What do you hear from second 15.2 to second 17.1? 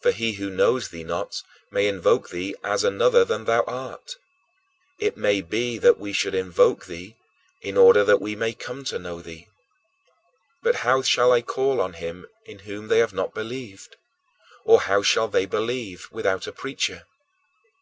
they believe without a preacher?"